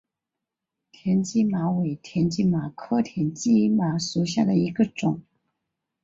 [0.91, 5.21] 田基麻为田基麻科田基麻属下的一个种。